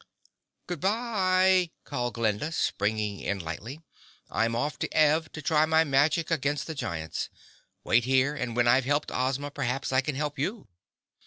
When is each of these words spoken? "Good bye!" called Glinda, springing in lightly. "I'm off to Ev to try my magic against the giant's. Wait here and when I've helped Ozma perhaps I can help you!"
"Good 0.65 0.79
bye!" 0.79 1.69
called 1.83 2.15
Glinda, 2.15 2.51
springing 2.53 3.19
in 3.19 3.37
lightly. 3.37 3.81
"I'm 4.31 4.55
off 4.55 4.79
to 4.79 4.91
Ev 4.91 5.31
to 5.33 5.43
try 5.43 5.67
my 5.67 5.83
magic 5.83 6.31
against 6.31 6.65
the 6.65 6.73
giant's. 6.73 7.29
Wait 7.83 8.05
here 8.05 8.33
and 8.33 8.55
when 8.55 8.67
I've 8.67 8.85
helped 8.85 9.11
Ozma 9.11 9.51
perhaps 9.51 9.93
I 9.93 10.01
can 10.01 10.15
help 10.15 10.39
you!" 10.39 10.67